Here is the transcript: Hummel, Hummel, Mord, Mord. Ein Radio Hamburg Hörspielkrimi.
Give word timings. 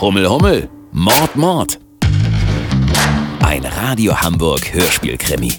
Hummel, 0.00 0.28
Hummel, 0.28 0.68
Mord, 0.92 1.34
Mord. 1.34 1.78
Ein 3.40 3.64
Radio 3.64 4.14
Hamburg 4.14 4.72
Hörspielkrimi. 4.72 5.52